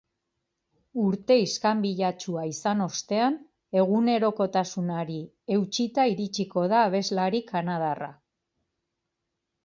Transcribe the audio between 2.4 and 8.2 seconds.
izan ostean, egunerokotasunari eutsita iritsiko da abeslari kanadarra.